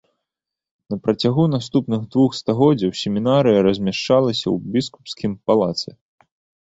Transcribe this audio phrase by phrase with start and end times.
[0.93, 5.89] На працягу наступных двух стагоддзяў семінарыя размяшчалася ў біскупскім палацы.